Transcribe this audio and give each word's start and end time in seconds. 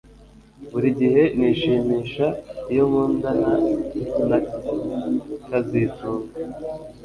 Buri 0.71 0.89
gihe 0.99 1.23
nishimisha 1.37 2.27
iyo 2.71 2.83
nkundana 2.89 3.51
na 4.29 4.37
kazitunga 5.47 6.33